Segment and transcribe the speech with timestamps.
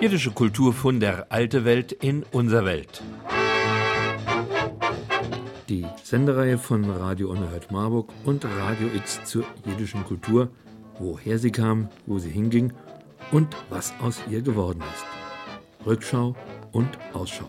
[0.00, 3.02] Jiddische Kultur von der alte Welt in unser Welt.
[5.68, 10.48] Die Sendereihe von Radio Unerhört Marburg und Radio X zur jiddischen Kultur,
[10.98, 12.72] woher sie kam, wo sie hinging
[13.30, 15.86] und was aus ihr geworden ist.
[15.86, 16.34] Rückschau
[16.72, 17.44] und Ausschau.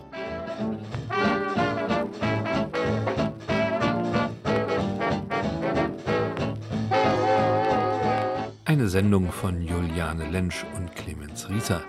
[8.65, 11.81] Eine Sendung von Juliane Lensch und Clemens Rieser.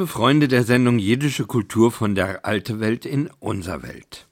[0.00, 4.28] Liebe Freunde der Sendung Jiddische Kultur von der Alte Welt in unser Welt.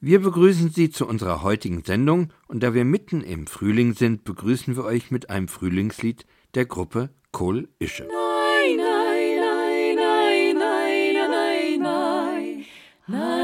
[0.00, 4.74] Wir begrüßen Sie zu unserer heutigen Sendung und da wir mitten im Frühling sind, begrüßen
[4.74, 6.26] wir euch mit einem Frühlingslied
[6.56, 8.08] der Gruppe Kohl Ische.
[8.08, 12.64] Nein, nein, nein, nein, nein, nein, nein,
[13.06, 13.41] nein.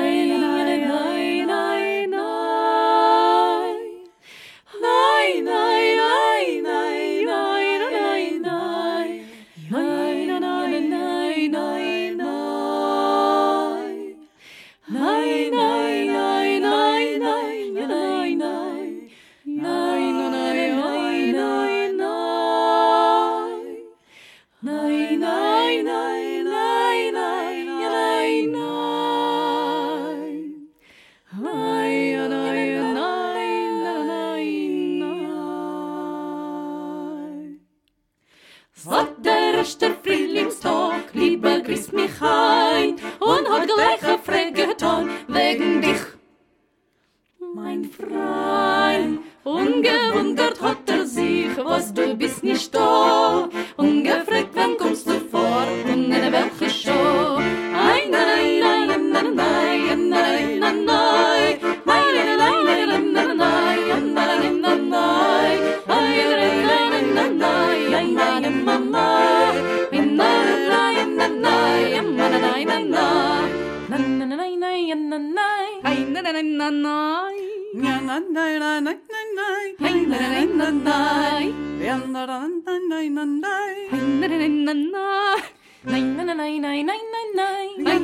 [51.69, 53.49] вас добіс нішто,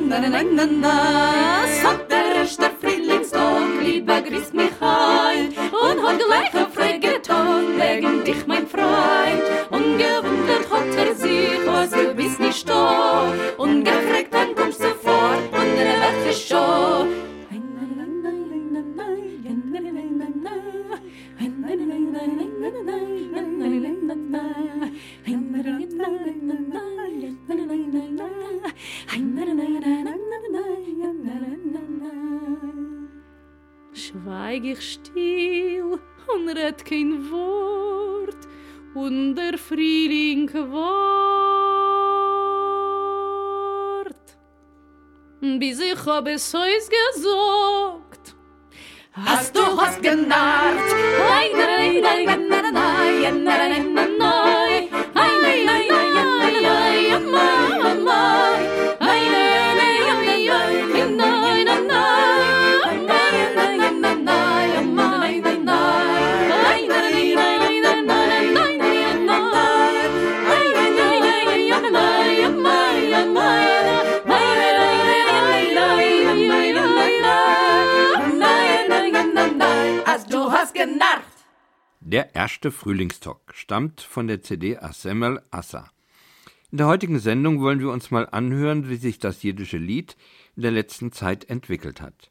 [0.09, 0.93] na na na na na
[2.09, 2.14] na
[34.15, 35.99] Schweig ich still
[36.33, 38.37] und red kein Wort
[38.93, 40.95] und der Frühling wart.
[45.41, 48.35] Bis ich hab es heus gesagt,
[49.11, 50.79] Hast du hast genarrt?
[51.19, 53.61] Nein, nein, nein, nein, nein, nein, nein, nein, nein, nein, nein, nein, nein, nein, nein,
[53.65, 54.74] nein, nein, nein, nein,
[82.07, 85.89] Der erste Frühlingstalk stammt von der CD Assemel Assa.
[86.71, 90.15] In der heutigen Sendung wollen wir uns mal anhören, wie sich das jiddische Lied
[90.55, 92.29] in der letzten Zeit entwickelt hat.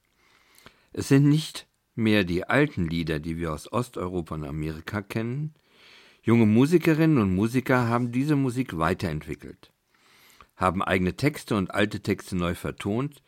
[0.93, 1.67] Es sind nicht
[1.97, 5.55] mehr die alten Lieder, die wir aus Osteuropa und Amerika kennen.
[6.23, 9.73] Junge Musikerinnen und Musiker haben diese Musik weiterentwickelt,
[10.55, 13.25] haben eigene Texte und alte Texte neu vertont,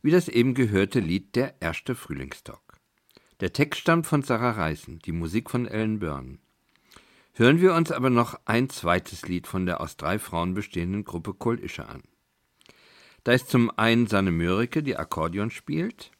[0.00, 2.63] wie das eben gehörte Lied Der erste Frühlingstalk.
[3.40, 6.38] Der Text stammt von Sarah Reißen, die Musik von Ellen Byrne.
[7.32, 11.34] Hören wir uns aber noch ein zweites Lied von der aus drei Frauen bestehenden Gruppe
[11.34, 12.02] Kol Ische an.
[13.24, 16.12] Da ist zum einen Sanne Mörike, die Akkordeon spielt,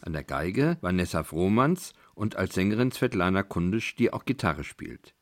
[0.00, 5.14] an der Geige Vanessa Frohmanns und als Sängerin Svetlana Kundisch, die auch Gitarre spielt.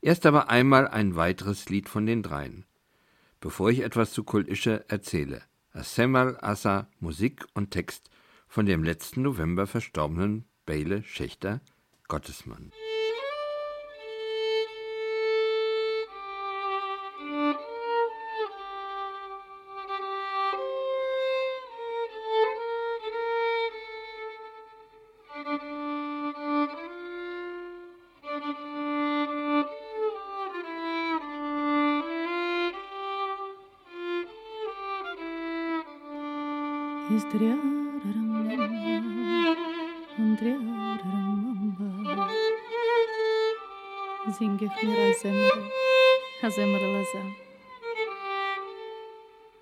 [0.00, 2.64] Erst aber einmal ein weiteres Lied von den dreien.
[3.40, 5.42] Bevor ich etwas zu Kol Ische erzähle.
[5.72, 8.08] Assemal Assa Musik und Text
[8.48, 11.60] von dem letzten November verstorbenen Beile Schächter
[12.08, 12.72] Gottesmann.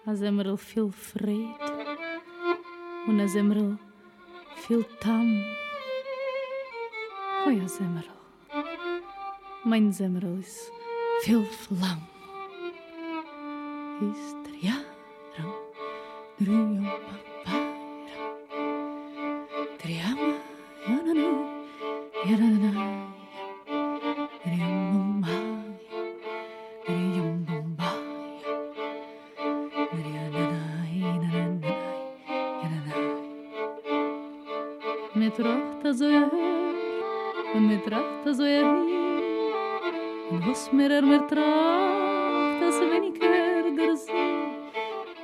[0.05, 1.57] Azemrel viel Fried
[3.07, 3.79] und Azemrel
[4.57, 5.43] viel Tam.
[7.47, 8.05] Oi, Azemrel,
[9.65, 10.71] mein Zemrel ist
[11.23, 12.07] viel Flamm.
[14.11, 14.77] Ist ja,
[16.41, 16.87] ram,
[35.33, 41.03] mit Tracht so er hör, und mit Tracht so er hier, und was mir er
[41.03, 44.13] mit Tracht, als wenn ich hör der so.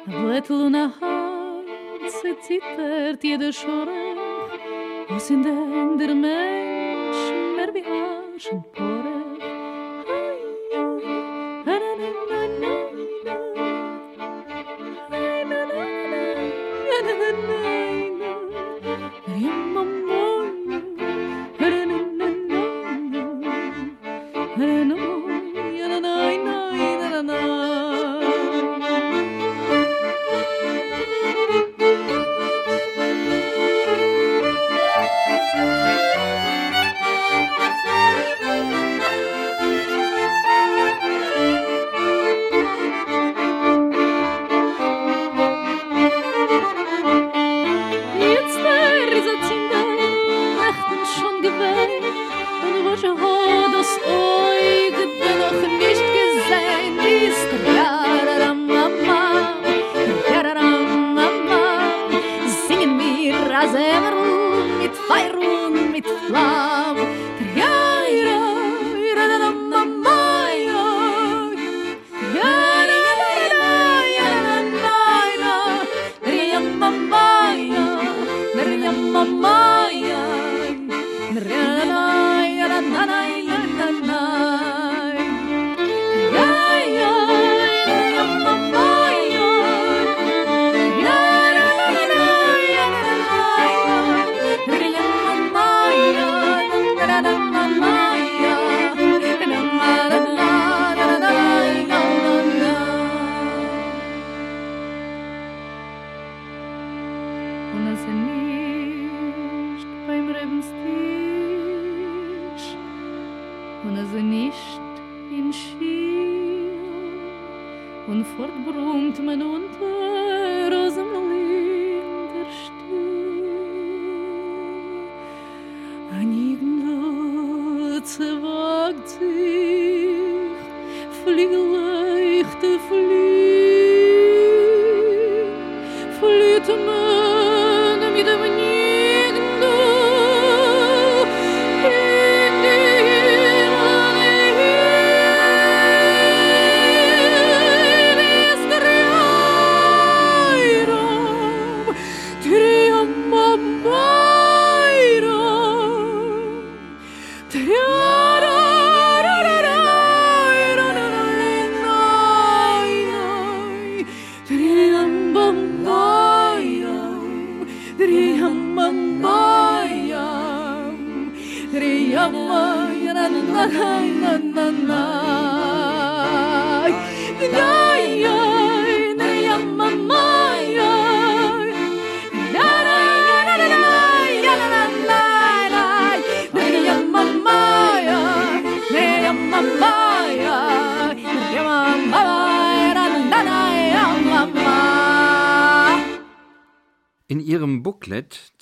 [0.06, 1.62] A Blättel und a Haar,
[2.06, 4.58] se zittert jede Schorach,
[5.08, 6.67] was in der Ender mehr,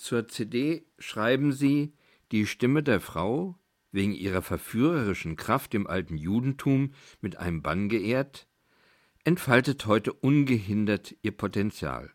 [0.07, 1.93] zur CD schreiben sie,
[2.31, 3.59] die Stimme der Frau,
[3.91, 8.47] wegen ihrer verführerischen Kraft im alten Judentum mit einem Bann geehrt,
[9.25, 12.13] entfaltet heute ungehindert ihr Potenzial.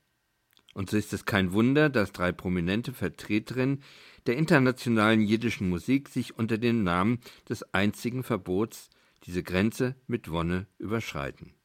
[0.74, 3.84] Und so ist es kein Wunder, dass drei prominente Vertreterinnen
[4.26, 7.20] der internationalen jiddischen Musik sich unter dem Namen
[7.50, 8.90] des einzigen Verbots
[9.26, 11.56] diese Grenze mit Wonne überschreiten.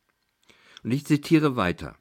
[0.83, 1.97] Und ich zitiere weiter.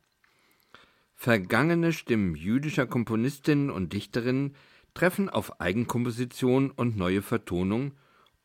[1.25, 4.55] Vergangene Stimmen jüdischer Komponistinnen und Dichterinnen
[4.93, 7.93] treffen auf Eigenkomposition und neue Vertonung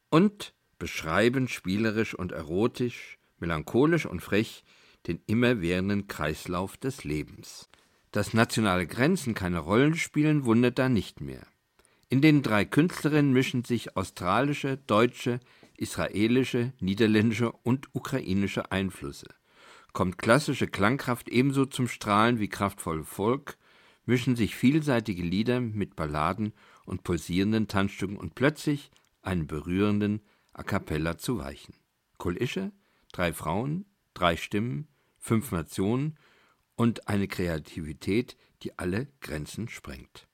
[0.09, 4.65] und beschreiben spielerisch und erotisch, melancholisch und frech
[5.07, 7.69] den immerwährenden Kreislauf des Lebens.
[8.13, 11.47] Dass nationale Grenzen keine Rollen spielen, wundert da nicht mehr.
[12.09, 15.41] In den drei Künstlerinnen mischen sich australische, deutsche,
[15.77, 19.27] israelische, niederländische und ukrainische Einflüsse
[19.93, 23.59] kommt klassische Klangkraft ebenso zum Strahlen wie kraftvolle Folk,
[24.07, 26.53] mischen sich vielseitige Lieder mit Balladen
[26.85, 28.91] und pulsierenden Tanzstücken und plötzlich
[29.23, 31.75] einen berührenden A cappella zu weichen.
[32.19, 32.73] Kol Ische,
[33.13, 36.19] drei Frauen, drei Stimmen, fünf Nationen
[36.77, 40.30] und eine Kreativität, die alle Grenzen sprengt.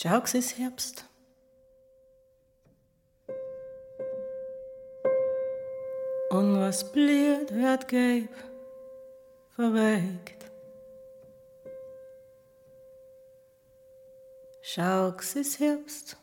[0.00, 1.04] Schau, es ist Herbst.
[6.30, 8.30] Und was blüht, wird gelb,
[9.56, 10.46] verwelkt.
[14.62, 16.16] Schau, es ist Herbst.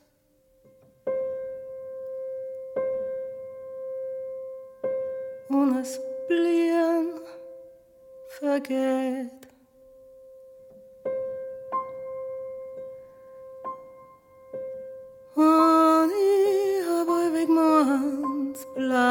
[5.49, 7.19] Und es blühen,
[8.39, 9.44] vergeht.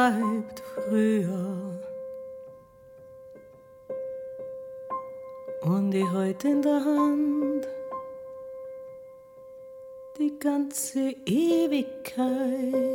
[0.05, 1.79] Bleibt früher.
[5.61, 7.67] Und die heute in der Hand,
[10.19, 12.85] die ganze Ewigkeit.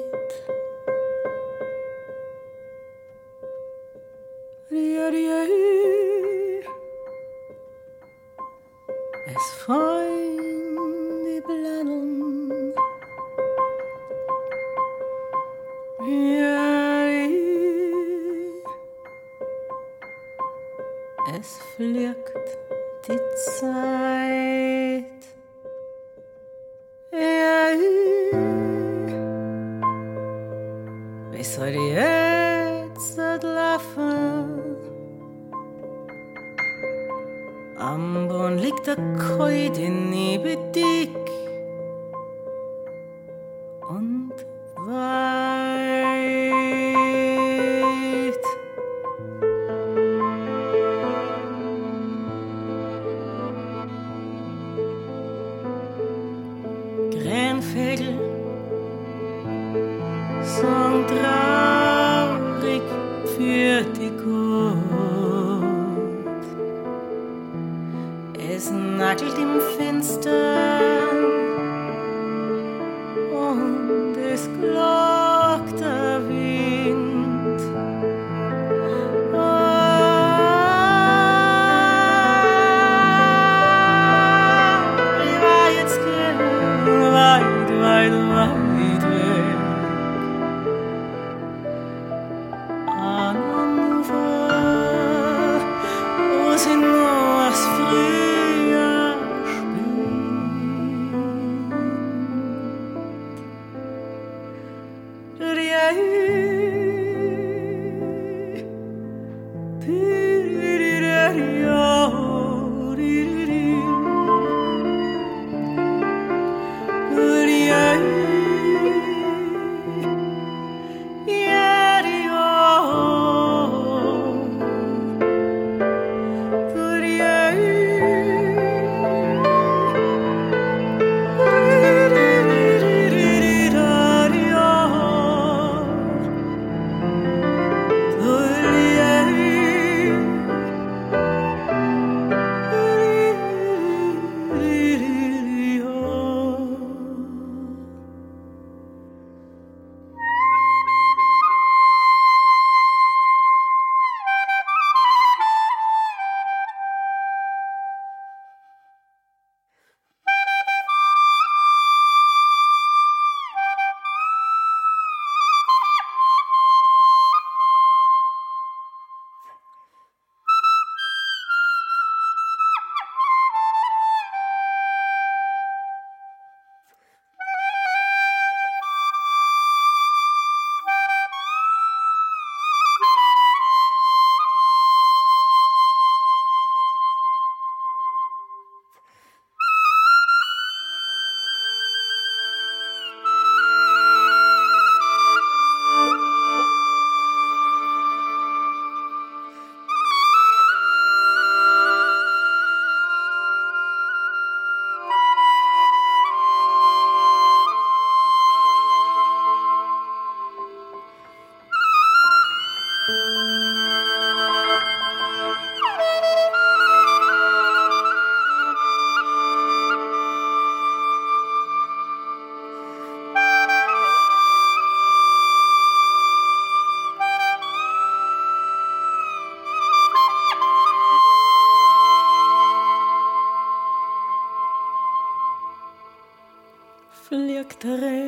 [237.84, 238.19] Liegt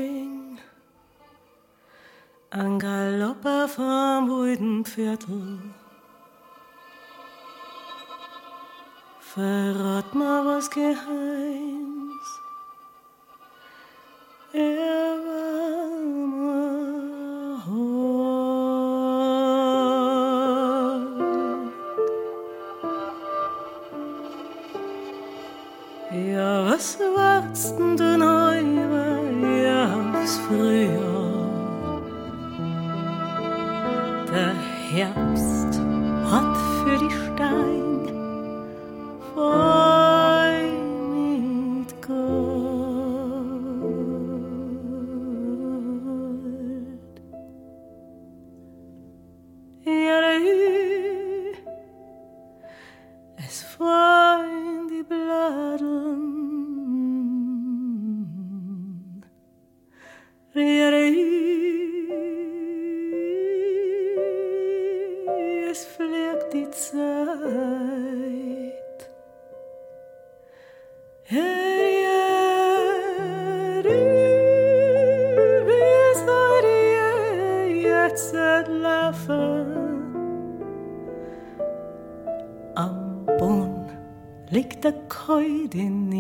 [84.53, 84.93] liegt der
[85.41, 86.11] ich bin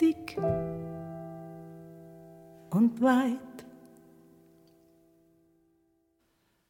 [0.00, 0.36] dick
[2.70, 3.38] und weit.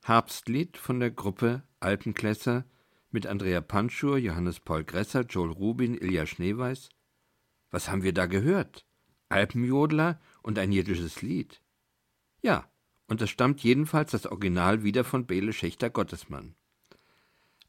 [0.02, 2.66] Herbstlied von der Gruppe Alpenklässer
[3.11, 6.90] mit Andrea Panschur, Johannes Paul Gresser, Joel Rubin, Ilja Schneeweiß.
[7.70, 8.85] Was haben wir da gehört?
[9.30, 11.62] Alpenjodler und ein jiddisches Lied.
[12.42, 12.68] Ja,
[13.09, 16.54] und es stammt jedenfalls das Original wieder von Bele Schächter Gottesmann.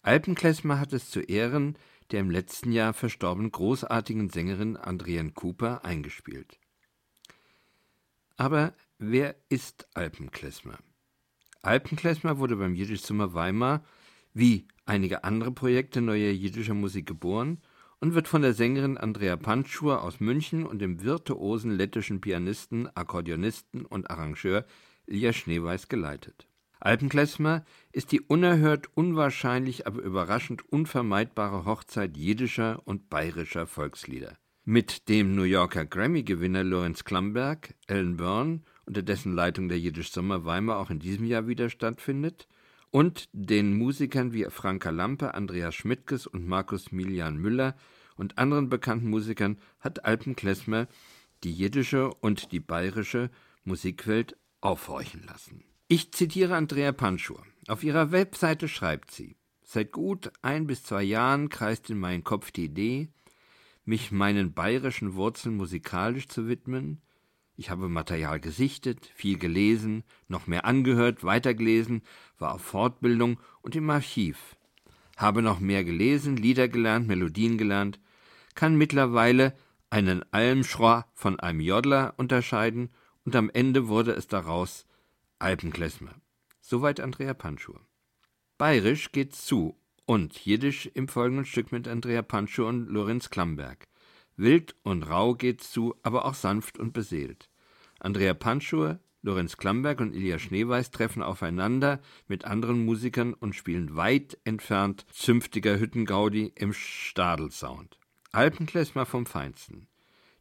[0.01, 1.77] Alpenklezmer hat es zu Ehren
[2.11, 6.59] der im letzten Jahr verstorbenen großartigen Sängerin Adrienne Cooper eingespielt.
[8.37, 10.77] Aber wer ist Alpenklezmer?
[11.61, 13.83] Alpenklezmer wurde beim Jiddischzimmer Weimar
[14.33, 17.61] wie einige andere Projekte neuer jiddischer Musik geboren
[17.99, 23.85] und wird von der Sängerin Andrea Panschur aus München und dem virtuosen lettischen Pianisten, Akkordeonisten
[23.85, 24.65] und Arrangeur
[25.07, 26.47] Ilja Schneeweiß geleitet.
[26.79, 34.38] Alpenklezmer ist die unerhört, unwahrscheinlich, aber überraschend unvermeidbare Hochzeit jiddischer und bayerischer Volkslieder.
[34.65, 40.45] Mit dem New Yorker Grammy-Gewinner Lorenz Klamberg, Ellen Byrne, unter dessen Leitung der Jiddisch Sommer
[40.45, 42.47] Weimar auch in diesem Jahr wieder stattfindet,
[42.91, 47.75] und den Musikern wie Franka Lampe, Andreas Schmidtges und Markus Milian Müller
[48.15, 50.88] und anderen bekannten Musikern hat Alpenklezmer
[51.43, 53.29] die jiddische und die bayerische
[53.65, 55.63] Musikwelt aufhorchen lassen.
[55.88, 57.43] Ich zitiere Andrea Panschur.
[57.67, 62.50] Auf ihrer Webseite schreibt sie: Seit gut ein bis zwei Jahren kreist in meinen Kopf
[62.50, 63.10] die Idee,
[63.84, 67.04] mich meinen bayerischen Wurzeln musikalisch zu widmen.
[67.56, 72.02] Ich habe Material gesichtet, viel gelesen, noch mehr angehört, weitergelesen,
[72.39, 74.56] war auf Fortbildung und im Archiv.
[75.17, 78.00] Habe noch mehr gelesen, Lieder gelernt, Melodien gelernt,
[78.56, 79.54] kann mittlerweile
[79.91, 82.89] einen Almschror von einem Jodler unterscheiden
[83.24, 84.88] und am Ende wurde es daraus
[85.39, 86.15] Alpenklezmer.
[86.62, 87.82] Soweit Andrea Panschur.
[88.58, 93.89] Bayerisch geht's zu und Jiddisch im folgenden Stück mit Andrea Panschur und Lorenz Klamberg.
[94.38, 97.50] Wild und rau geht's zu, aber auch sanft und beseelt.
[98.00, 104.38] Andrea Panschur, Lorenz Klamberg und Ilja Schneeweiß treffen aufeinander mit anderen Musikern und spielen weit
[104.45, 108.00] entfernt zünftiger Hüttengaudi im Stadelsound.
[108.32, 109.88] Alpenklezmer vom Feinsten.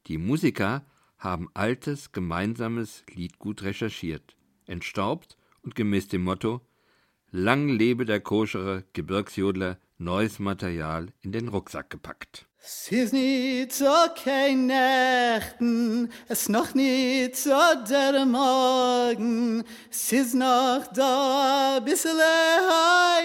[0.07, 0.87] Die Musiker
[1.19, 6.61] haben altes, gemeinsames Lied gut recherchiert, entstaubt und gemäß dem Motto
[7.37, 12.47] Lang lebe der koschere Gebirgsjodler, neues Material in den Rucksack gepackt.
[12.67, 13.93] Es ist nicht so
[14.25, 17.51] kein Nächten, es noch nicht so
[17.91, 19.65] der Morgen.
[19.91, 22.19] Es ist noch da ein bisschen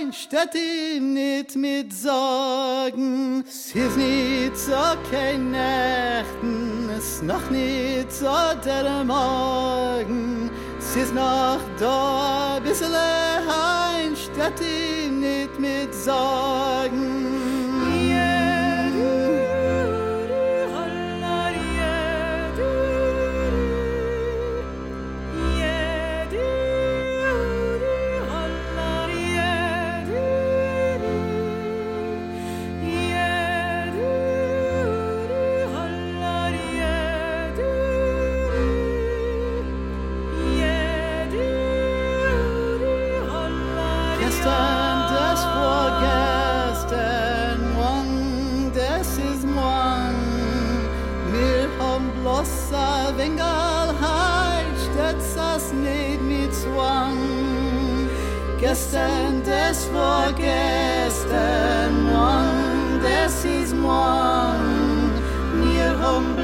[0.01, 3.45] ein, statt ihm nicht mit Sorgen.
[3.47, 4.73] Es ist nicht so
[5.11, 8.33] kein Nächten, es noch nicht so
[8.65, 10.49] der Morgen.
[10.93, 12.97] Sis noch da bissle
[13.47, 17.38] heinst, statt nit mit sorgen.
[58.99, 65.11] Gestern, das war gestern, morgen, das ist morgen.
[65.63, 66.35] Wir haben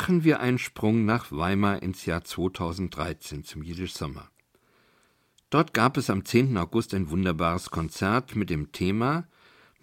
[0.00, 4.30] Machen wir einen Sprung nach Weimar ins Jahr 2013 zum Jiddisch Sommer.
[5.50, 6.56] Dort gab es am 10.
[6.56, 9.28] August ein wunderbares Konzert mit dem Thema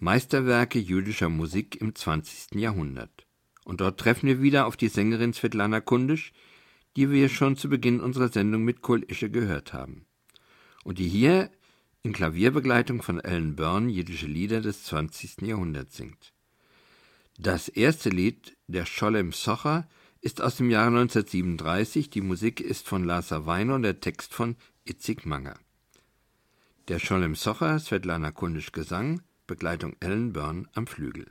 [0.00, 2.56] Meisterwerke jüdischer Musik im 20.
[2.56, 3.26] Jahrhundert.
[3.64, 6.32] Und dort treffen wir wieder auf die Sängerin Svetlana Kundisch,
[6.96, 10.04] die wir schon zu Beginn unserer Sendung mit Kol Ische gehört haben.
[10.82, 11.48] Und die hier
[12.02, 15.42] in Klavierbegleitung von Ellen Byrne jiddische Lieder des 20.
[15.42, 16.32] Jahrhunderts singt.
[17.38, 19.86] Das erste Lied, der Scholem Socher,
[20.20, 24.56] ist aus dem Jahre 1937, die Musik ist von Lasa Weiner und der Text von
[24.84, 25.58] Itzig Manger.
[26.88, 31.30] Der Scholem Socher, Svetlana Kundisch Gesang, Begleitung Ellen Byrne am Flügel.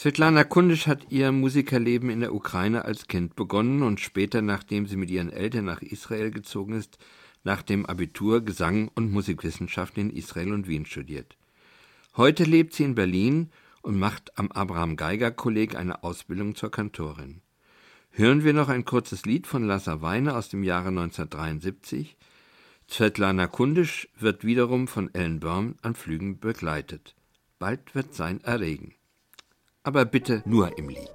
[0.00, 4.96] Svetlana Kundisch hat ihr Musikerleben in der Ukraine als Kind begonnen und später, nachdem sie
[4.96, 6.96] mit ihren Eltern nach Israel gezogen ist,
[7.44, 11.36] nach dem Abitur Gesang und Musikwissenschaften in Israel und Wien studiert.
[12.16, 13.50] Heute lebt sie in Berlin
[13.82, 17.42] und macht am Abraham Geiger Kolleg eine Ausbildung zur Kantorin.
[18.10, 22.16] Hören wir noch ein kurzes Lied von Lassa Weine aus dem Jahre 1973.
[22.88, 27.14] Svetlana Kundisch wird wiederum von Ellen Börm an Flügen begleitet.
[27.58, 28.94] Bald wird sein erregen
[29.82, 31.10] aber bitte nur im Lied.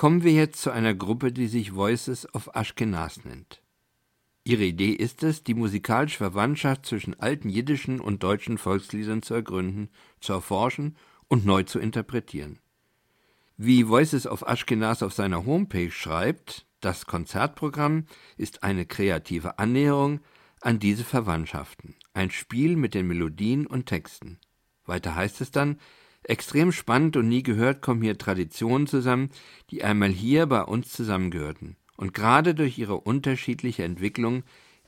[0.00, 3.60] Kommen wir jetzt zu einer Gruppe, die sich Voices of Ashkenaz nennt.
[4.44, 9.90] Ihre Idee ist es, die musikalische Verwandtschaft zwischen alten jiddischen und deutschen Volksliedern zu ergründen,
[10.18, 10.96] zu erforschen
[11.28, 12.60] und neu zu interpretieren.
[13.58, 18.06] Wie Voices of Ashkenaz auf seiner Homepage schreibt, das Konzertprogramm
[18.38, 20.20] ist eine kreative Annäherung
[20.62, 24.38] an diese Verwandtschaften, ein Spiel mit den Melodien und Texten.
[24.86, 25.78] Weiter heißt es dann,
[26.22, 29.30] Extrem spannend und nie gehört kommen hier Traditionen zusammen,
[29.70, 34.42] die einmal hier bei uns zusammengehörten und gerade durch ihre unterschiedliche Entwicklung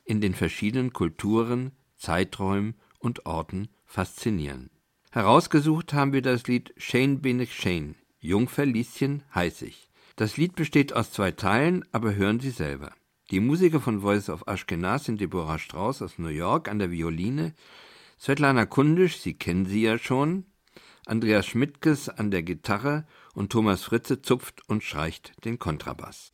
[0.04, 4.70] in den verschiedenen Kulturen, Zeiträumen und Orten faszinieren.
[5.10, 9.90] Herausgesucht haben wir das Lied Shane bin ich Shane, Jungfer Lieschen heiß ich.
[10.16, 12.92] Das Lied besteht aus zwei Teilen, aber hören Sie selber.
[13.30, 17.54] Die Musiker von Voice of Ashkenaz sind Deborah Strauss aus New York an der Violine,
[18.18, 20.46] Svetlana Kundisch, Sie kennen sie ja schon,
[21.04, 26.32] Andreas Schmidtkes an der Gitarre und Thomas Fritze zupft und streicht den Kontrabass.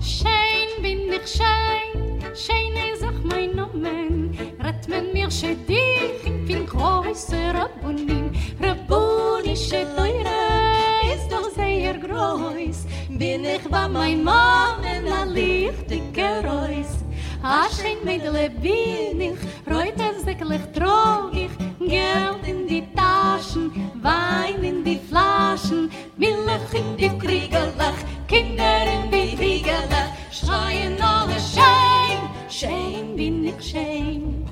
[0.00, 6.66] Schein bin ich schein, schein is ach mein Nomen, rat men mir shedich in fin
[6.66, 8.30] größer Rabunim,
[8.60, 16.97] Rabunische Teure ist doch sehr groß, bin ich bei mein Mamen a lichte Geräusch.
[17.42, 23.70] Aschen mit Lebinig, reut es deklich trogig, Geld in die Taschen,
[24.02, 32.20] Wein in die Flaschen, Milch in die Kriegelach, Kinder in die Kriegelach, schreien alle Schein,
[32.50, 34.44] Schein bin ich Schein.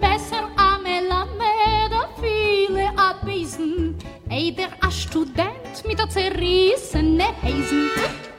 [0.00, 2.92] Besser Amelamed, da viele
[4.30, 7.90] Eider a Student mit der zerrissene Heisen,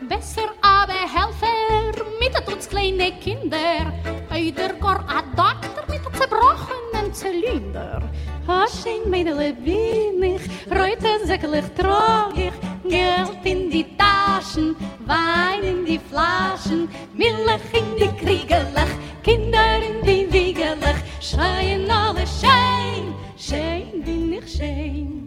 [0.08, 3.94] besser aber helfer mit der trotz kleine Kinder.
[4.30, 8.02] Eider gar a Doktor mit der zerbrochenen Zylinder.
[8.48, 12.54] Haschen meine wenig, reute säcklich tragig,
[12.84, 18.94] Geld in die Taschen, Wein in die Flaschen, Milch in die Kriegelach,
[19.24, 25.27] Kinder in die Wiegelach, schreien alle Schein, Schein bin ich Schein.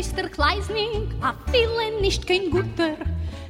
[0.00, 2.96] Der Kleisning, a viele nicht kein guter.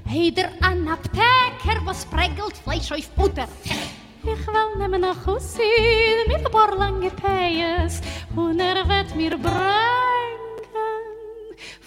[0.09, 3.47] Heider an Apteker, was prägelt Fleisch auf Butter.
[4.22, 5.62] Ich will nehmen nach Hussi
[6.26, 8.01] mit ein paar lange Payes
[8.34, 9.53] und er wird mir bringen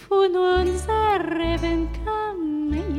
[0.08, 2.96] von unser Reben Kamees.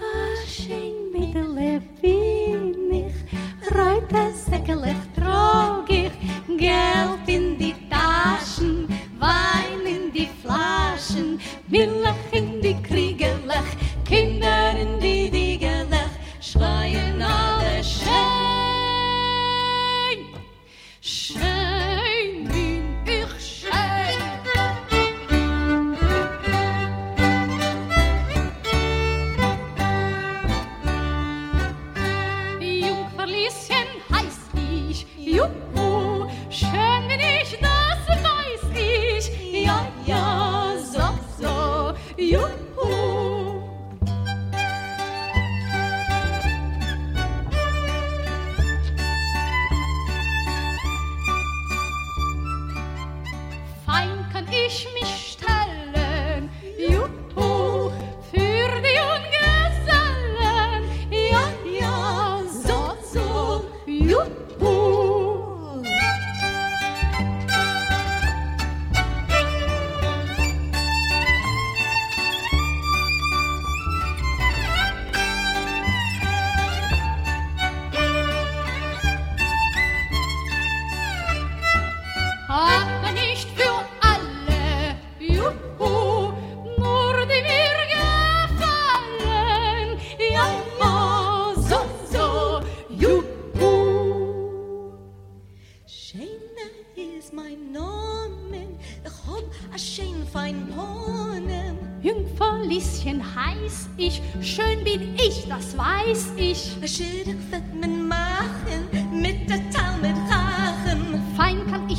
[0.00, 3.14] Aschen mit der Levinig,
[3.74, 5.07] reut es säckelig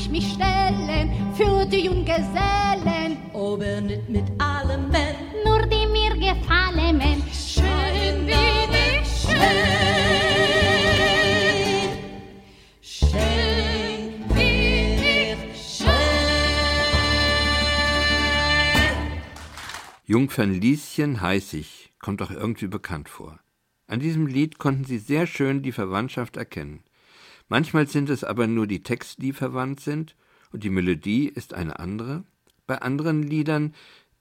[0.09, 3.17] ich mich stellen für die Junggesellen.
[3.33, 7.01] Aber nicht mit allem, wenn nur die mir gefallen.
[7.31, 9.39] Schön bin ich, schön.
[12.81, 15.87] Schön bin ich, schön.
[20.05, 23.39] Jungfern Lieschen heiß ich, kommt doch irgendwie bekannt vor.
[23.87, 26.83] An diesem Lied konnten sie sehr schön die Verwandtschaft erkennen.
[27.49, 30.15] Manchmal sind es aber nur die Texte, die verwandt sind,
[30.51, 32.23] und die Melodie ist eine andere.
[32.65, 33.73] Bei anderen Liedern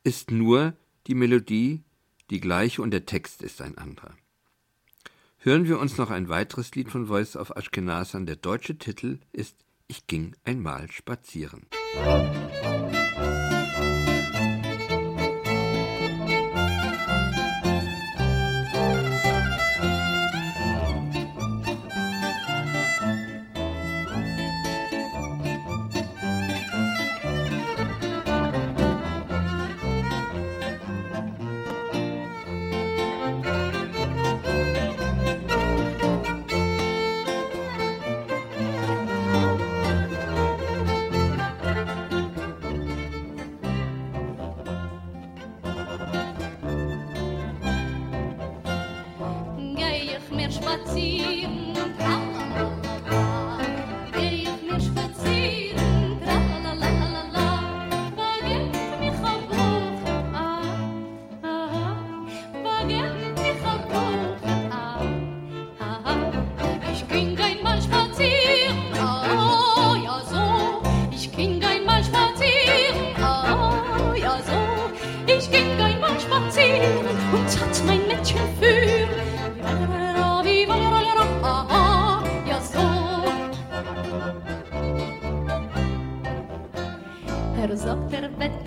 [0.02, 0.74] ist nur
[1.06, 1.84] die Melodie
[2.30, 4.14] die gleiche und der Text ist ein anderer.
[5.38, 8.26] Hören wir uns noch ein weiteres Lied von Voice of Ashkenaz an.
[8.26, 9.56] Der deutsche Titel ist
[9.86, 11.66] Ich ging einmal spazieren.
[11.94, 13.37] Geh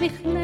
[0.01, 0.40] er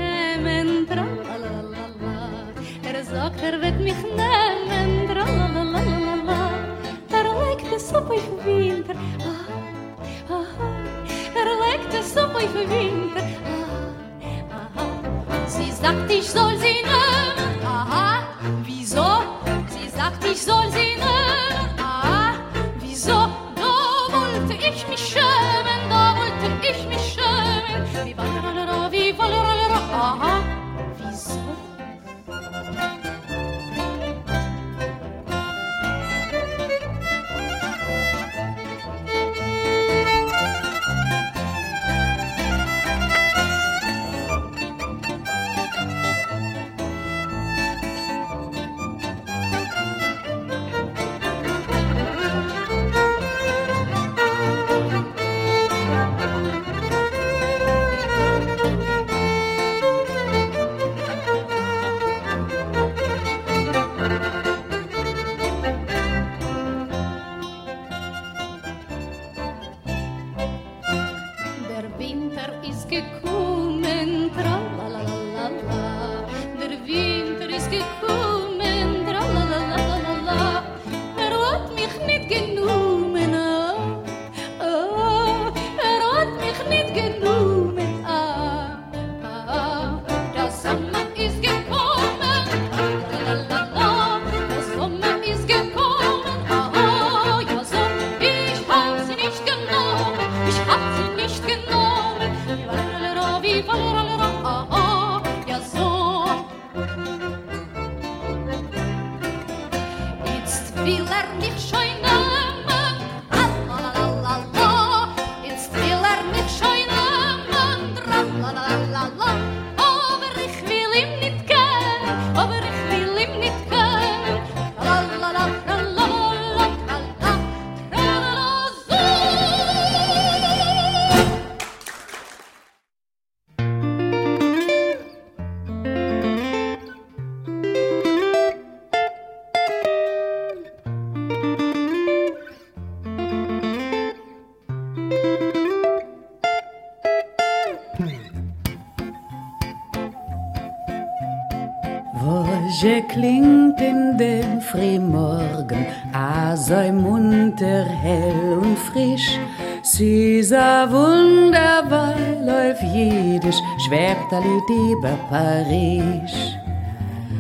[152.80, 159.40] Woje klingt in den Frühmorgen, a so munter, hell und frisch.
[159.82, 162.14] Süßer wunderbar
[162.46, 166.58] läuft Jiddisch, schwebt a Lied über Paris.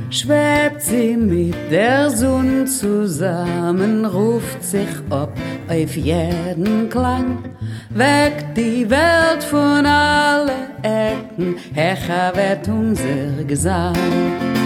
[0.09, 7.43] schwebt sie mit der Sonne zusammen, ruft sich ab auf jeden Klang,
[7.89, 14.56] weckt die Welt von allen Ecken, hecher wird unser Gesang.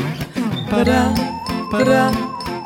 [0.71, 1.11] ba-dum,
[1.67, 2.13] ba-dum,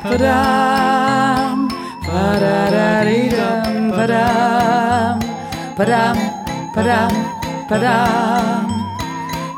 [0.02, 1.58] ba-dum,
[2.06, 5.16] ba-da-da-dee-dum, ba-dum,
[5.76, 6.16] ba-dum,
[6.74, 7.12] ba-dum,
[7.66, 8.66] ba-dum,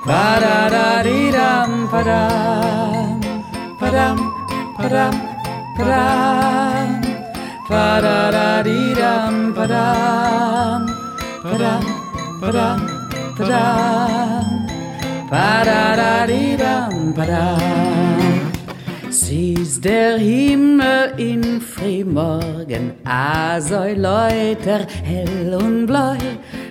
[0.08, 3.20] ba-da-da-dee-dum, ba-dum,
[3.80, 4.16] ba-dum,
[4.78, 5.14] ba-dum,
[5.76, 6.88] ba-dum,
[7.68, 10.80] ba-da-da-dee-dum, ba-dum,
[11.44, 11.84] ba-dum,
[12.40, 12.80] ba-dum,
[13.36, 14.48] ba-dum,
[15.28, 18.07] ba-da-da-dee-dum, ba-dum.
[19.20, 26.16] Siehst der Himmel in Frühmorgen, also Läuter hell und blau,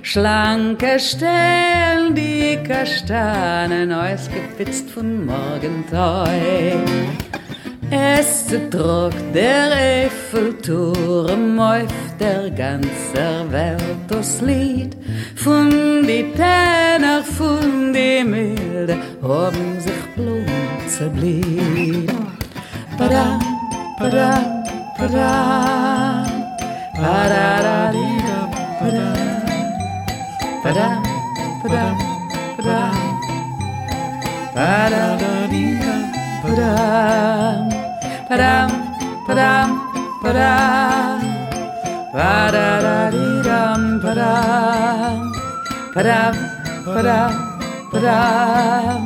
[0.02, 6.24] schlanke Stellen, die Kastanen, ausgepitzt von Morgentau.
[7.92, 9.72] Es trug der
[10.06, 14.96] Eiffelturm auf der ganzen Welt das Lied
[15.36, 15.70] von
[16.08, 22.37] die Tänner, von die Milde, haben sich Blumen zerblieb.
[23.00, 23.26] ba-da,
[24.00, 24.30] ba-da,
[24.98, 25.30] ba-da,
[27.02, 28.38] ba-da-da-dee-da,
[28.80, 29.08] ba-da,
[30.64, 30.88] ba-da,
[31.62, 31.86] ba-da,
[32.58, 32.80] ba-da,
[34.56, 35.94] ba-da-da-dee-da,
[36.44, 36.72] ba-da,
[38.30, 38.70] ba-dam,
[39.28, 39.70] ba-dam,
[40.24, 41.20] da
[42.16, 44.32] ba-da-da-dee-dam, ba-da,
[45.96, 46.36] ba-dam,
[46.86, 47.34] ba-dam,
[47.92, 49.02] ba-dam,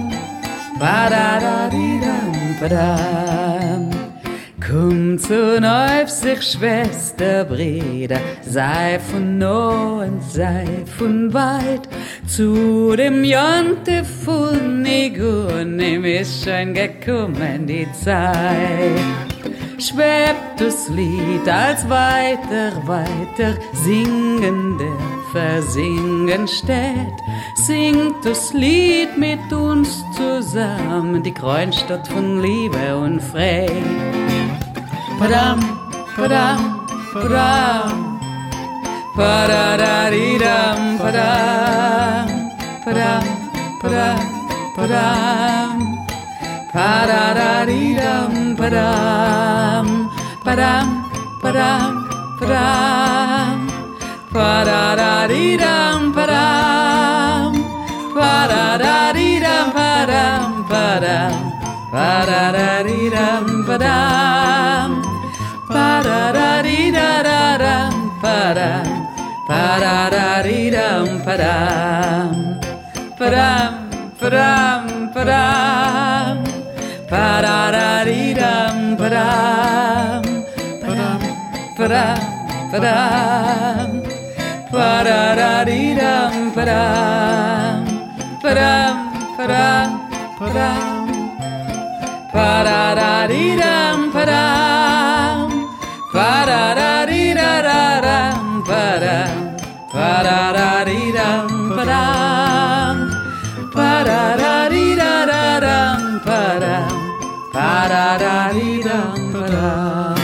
[0.81, 2.31] ba-da-da-dee-dam,
[2.61, 3.60] ba-da.
[4.71, 10.65] Komm zu neuf sich Schwester, Brüder, sei von nah und sei
[10.97, 11.89] von weit,
[12.25, 18.95] zu dem Jonte von Nigunim ist schon gekommen die Zeit.
[19.77, 24.87] Schwebt das Lied als weiter, weiter singende
[25.33, 27.19] Versingen steht,
[27.55, 34.20] singt das Lied mit uns zusammen, die Kronstadt von Liebe und Freude.
[35.21, 35.59] Padam,
[36.17, 36.59] padam,
[37.13, 37.93] padam,
[39.13, 42.27] padadadidam, padam,
[42.81, 43.23] padam,
[43.81, 44.17] padam,
[44.75, 45.77] padam,
[46.73, 49.85] padadadidam, padam,
[50.41, 50.87] padam,
[51.43, 51.93] padam,
[52.39, 53.57] padam,
[54.33, 57.53] padadadidam, padam,
[58.17, 60.49] padadadidam, padam,
[63.69, 65.00] padam,
[66.21, 68.71] pa da dee da da dum pa da
[69.49, 72.33] pa da da dee dum pa dum
[73.19, 73.73] pa dum
[74.19, 76.37] pa dum pa dum
[77.11, 80.23] pa da da dee dum pa dum
[80.81, 81.21] pa dum
[81.77, 82.19] pa dum
[82.71, 83.89] pa dum
[84.73, 87.79] pa da da dee dum pa dum
[88.43, 88.95] pa dum
[89.37, 89.89] pa dum
[90.39, 91.07] pa dum
[92.33, 95.10] pa da da dee dum pa dum
[101.81, 103.09] padam,
[103.73, 106.93] padadadidadadam, padam,
[107.51, 110.17] padadadidam, padam.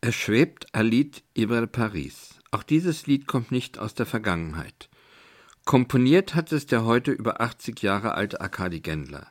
[0.00, 2.40] Es schwebt ein Lied über Paris.
[2.50, 4.88] Auch dieses Lied kommt nicht aus der Vergangenheit.
[5.64, 9.28] Komponiert hat es der heute über 80 Jahre alte Arkadi Gendler.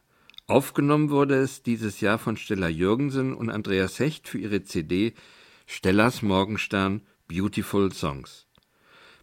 [0.48, 5.14] Aufgenommen wurde es dieses Jahr von Stella Jürgensen und Andreas Hecht für ihre CD
[5.68, 8.47] Stellas Morgenstern Beautiful Songs.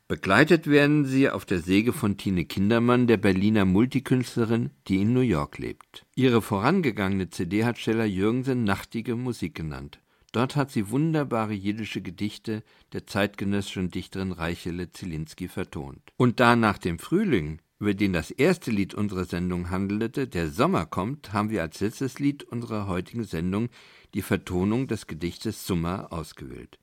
[0.09, 5.21] Begleitet werden sie auf der Säge von Tine Kindermann, der Berliner Multikünstlerin, die in New
[5.21, 6.07] York lebt.
[6.17, 10.01] Ihre vorangegangene CD hat Stella Jürgensen Nachtige Musik genannt.
[10.33, 16.01] Dort hat sie wunderbare jiddische Gedichte der zeitgenössischen Dichterin Reichele Zielinski vertont.
[16.17, 20.87] Und da nach dem Frühling, über den das erste Lied unserer Sendung handelte, der Sommer
[20.87, 23.69] kommt, haben wir als letztes Lied unserer heutigen Sendung
[24.15, 26.79] die Vertonung des Gedichtes Summer ausgewählt.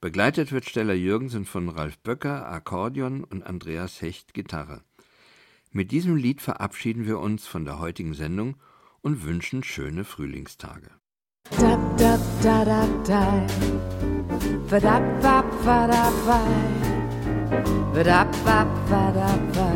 [0.00, 4.82] Begleitet wird Stella Jürgensen von Ralf Böcker, Akkordeon und Andreas Hecht, Gitarre.
[5.72, 8.56] Mit diesem Lied verabschieden wir uns von der heutigen Sendung
[9.00, 10.90] und wünschen schöne Frühlingstage.
[11.58, 13.46] Da da da da da.
[14.68, 16.40] Ba da ba ba da ba.
[17.94, 19.68] Ba da ba ba da ba.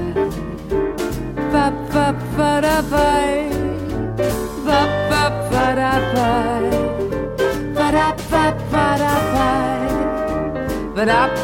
[1.53, 2.81] Ba ba ba da
[11.07, 11.41] ba.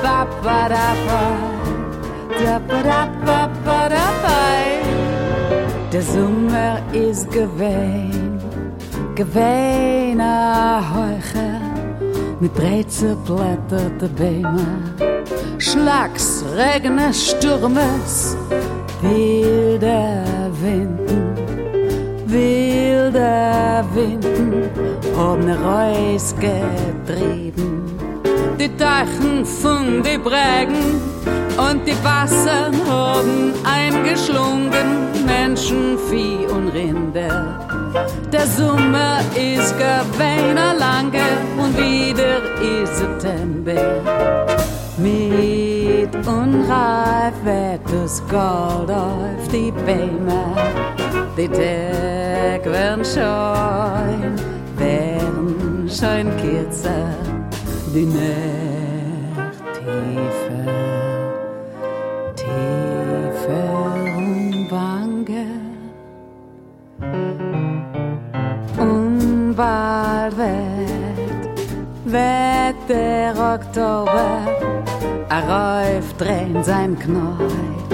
[6.16, 8.40] Sommer is gewein,
[9.14, 11.60] gewein a heuche,
[12.40, 14.66] mit breit zerblätterte Bäume.
[15.58, 18.36] Schlags, Regne, Sturmes,
[19.02, 20.22] wilde
[20.62, 21.34] Winden,
[22.26, 24.70] wilde Winden,
[25.44, 27.95] ne Reus getrieben.
[28.58, 31.00] Die Deichen von die Brägen
[31.58, 37.60] und die Wasser haben eingeschlungen, Menschen, Vieh und Rinder.
[38.32, 41.26] Der Sommer ist gewähner lange
[41.58, 44.02] und wieder ist September.
[44.98, 50.56] Mit unreif wird das Gold auf die Bäume,
[51.36, 54.34] die Tag werden scheun,
[54.78, 57.10] werden scheun kürzer,
[57.96, 60.66] die Nacht tiefer,
[62.36, 63.86] tiefer.
[68.78, 71.56] Und bald wird,
[72.04, 74.40] wird der Oktober
[75.30, 77.90] Arauf drehen sein Knäut.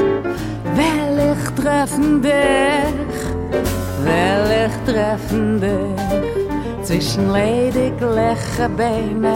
[0.74, 3.18] Will ich treffen dich,
[4.04, 6.42] will ich treffen dich
[6.82, 9.34] zwischen ledig leche Beine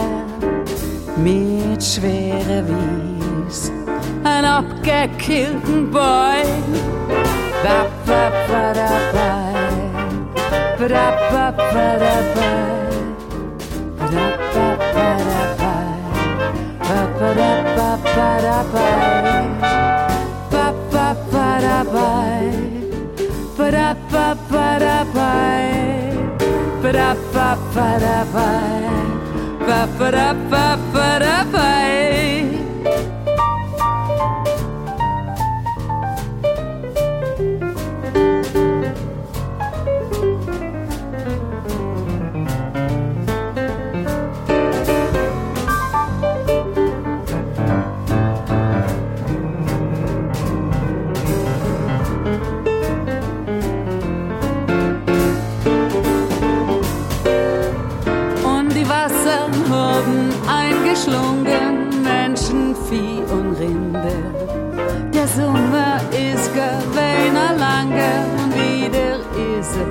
[1.17, 3.71] mit schwere Wies,
[4.23, 6.63] ein abgekillten Bein.
[7.63, 9.31] Ba ba ba da ba,
[10.77, 12.49] ba da ba ba da ba,
[26.81, 29.06] ba da ba ba da ba.
[29.77, 32.06] ba ba da ba ba da ba.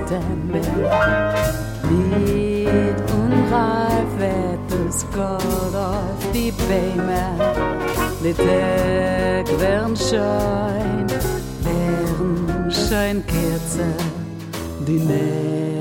[0.07, 0.61] September.
[1.89, 7.25] Lied unreif wird das Gold auf die Bäume.
[8.23, 11.07] Die Tag werden schein,
[11.63, 13.85] werden schein Kerze,
[14.87, 15.76] die Nacht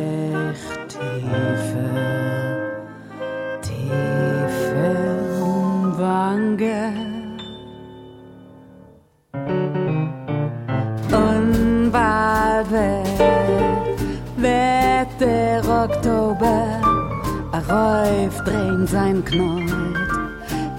[18.46, 19.70] drehen sein Knäut.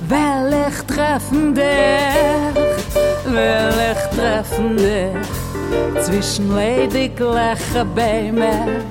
[0.08, 2.54] Will ich treffen dich,
[3.24, 8.82] will ich treffen dich zwischen ledig leche Bäume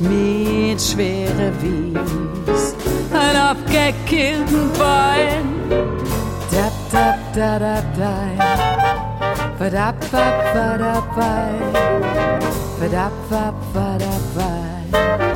[0.00, 2.74] mit schwere Wies,
[3.12, 5.60] ein abgekillten Bein.
[6.50, 8.20] Da, da, da.
[9.58, 9.94] Da,
[10.78, 11.50] da, ba.
[14.34, 15.29] Ba,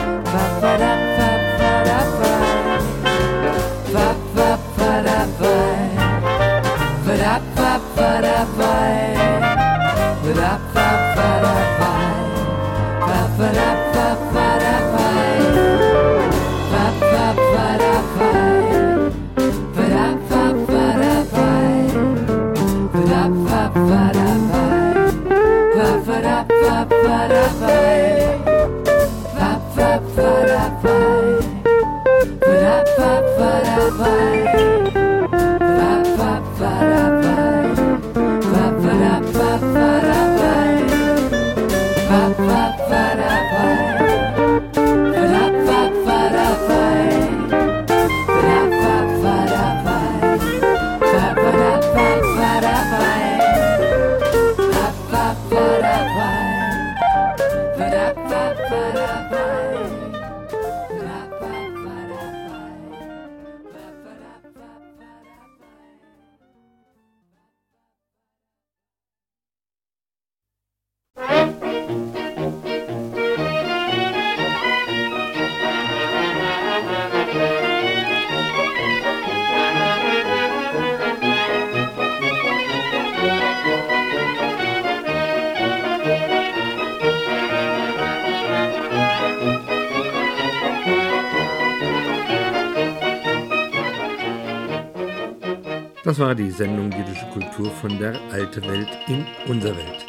[96.14, 100.06] Das war die Sendung Jüdische Kultur von der Alte Welt in unser Welt.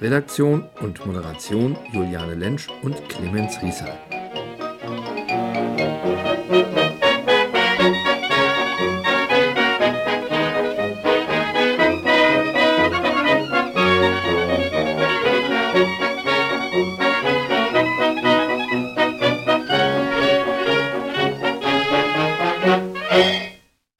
[0.04, 3.98] Redaktion und Moderation Juliane Lentsch und Clemens Rieser.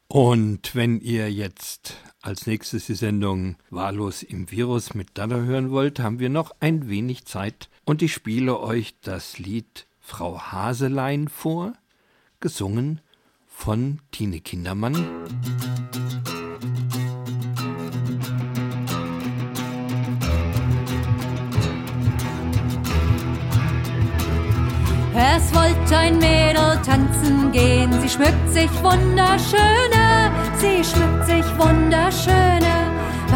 [0.09, 1.24] Und wenn ihr
[2.35, 6.89] als nächstes die Sendung Wahllos im Virus mit Dada hören wollt, haben wir noch ein
[6.89, 11.75] wenig Zeit und ich spiele euch das Lied Frau Haselein vor,
[12.41, 13.01] gesungen
[13.47, 14.97] von Tine Kindermann.
[25.37, 30.33] Es wollte ein Mädel tanzen gehen, sie schmückt sich wunderschöne,
[30.65, 32.75] sie schmückt sich wunderschöne.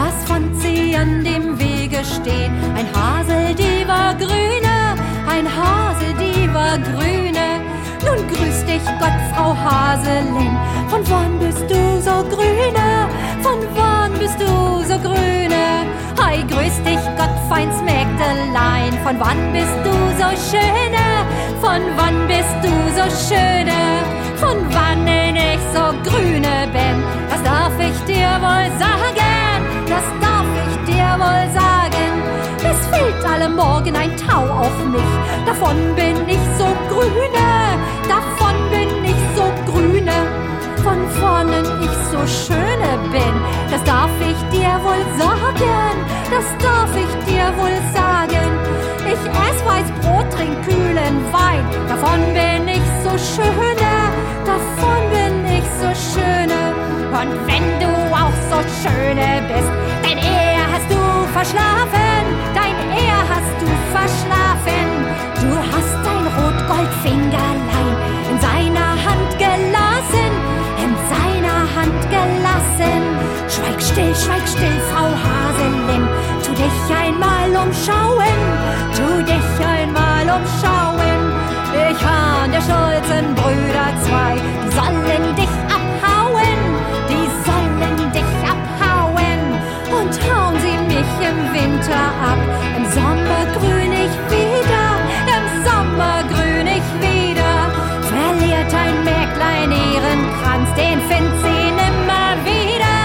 [0.00, 2.52] Was fand sie an dem Wege stehen?
[2.78, 4.78] Ein Hasel, die war grüne,
[5.34, 7.48] ein Hasel, die war grüne.
[8.06, 10.54] Nun grüß dich Gott, Frau Haselin,
[10.88, 12.88] von wann bist du so grüne?
[13.42, 14.52] Von wann bist du
[14.90, 15.64] so grüne?
[16.20, 21.06] Hi, grüß dich Gott, feins Mägdelein, von wann bist du so schöne?
[21.60, 23.80] Von wann bist du so schöne?
[24.36, 27.17] Von wann ich so grüne bin?
[27.38, 32.10] Das darf ich dir wohl sagen, das darf ich dir wohl sagen.
[32.58, 35.12] Es fällt alle Morgen ein Tau auf mich,
[35.46, 37.78] davon bin ich so grüne,
[38.08, 40.18] davon bin ich so grüne.
[40.82, 43.34] Von vornen ich so schöne bin,
[43.70, 45.94] das darf ich dir wohl sagen,
[46.30, 48.48] das darf ich dir wohl sagen.
[49.06, 53.94] Ich ess Weißbrot, trink kühlen Wein, davon bin ich so schöne,
[54.44, 56.67] davon bin ich so schöne.
[57.10, 61.00] Und wenn du auch so schöne bist, dein Ehe hast du
[61.32, 64.86] verschlafen, dein Ehe hast du verschlafen.
[65.40, 67.94] Du hast dein Rotgoldfingerlein
[68.30, 70.32] in seiner Hand gelassen,
[70.84, 73.00] in seiner Hand gelassen.
[73.48, 76.06] Schweig still, schweig still, Frau Haselin,
[76.44, 78.38] tu dich einmal umschauen,
[78.94, 81.20] tu dich einmal umschauen.
[81.90, 85.47] Ich hab der stolzen Brüder zwei, die sollen dich
[91.52, 92.38] Winter ab.
[92.76, 94.86] Im Sommer grün ich wieder,
[95.36, 97.54] im Sommer grün ich wieder.
[98.12, 102.98] Verliert ein Mäglein ihren Kranz, den findet sie nimmer wieder,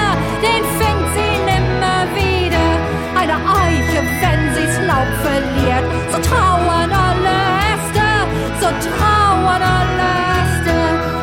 [0.43, 2.67] den findet sie nimmer wieder.
[3.15, 7.37] Eine Eiche, wenn sie's Laub verliert, so trauern alle
[7.71, 8.07] Äste,
[8.59, 10.77] so trauern alle Äste.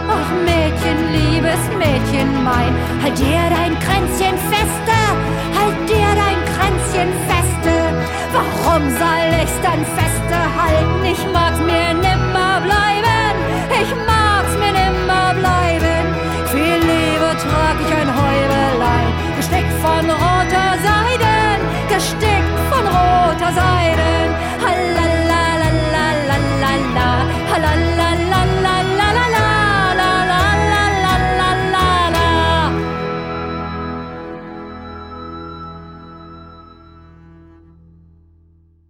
[0.08, 4.99] Ach Mädchen, liebes Mädchen mein, halt dir dein Kränzchen fester.
[11.12, 12.09] Ich mag's mir nimmer